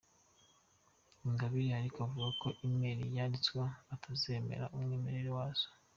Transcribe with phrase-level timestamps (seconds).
[1.25, 3.61] Ingabire ariko avuga ko emails zanditswe
[3.95, 5.67] atazemera umwimerere wazo.